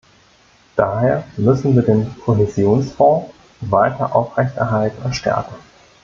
[0.75, 5.53] Daher müssen wir den Kohäsionsfonds weiter aufrechterhalten und stärken.